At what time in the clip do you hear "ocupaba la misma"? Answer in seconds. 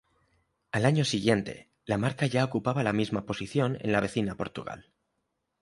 2.43-3.23